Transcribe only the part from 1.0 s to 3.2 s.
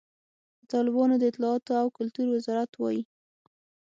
د اطلاعاتو او کلتور وزارت وایي،